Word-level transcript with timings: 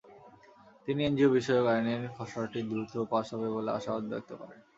তিনি 0.87 1.01
এনজিওবিষয়ক 1.03 1.65
আইনের 1.73 2.01
খসড়াটি 2.15 2.59
দ্রুত 2.69 2.93
পাস 3.11 3.27
হবে 3.33 3.49
বলে 3.55 3.69
আশাবাদ 3.77 4.03
ব্যক্ত 4.11 4.31
করেন। 4.39 4.59